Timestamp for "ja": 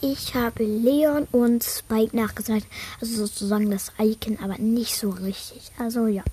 6.06-6.22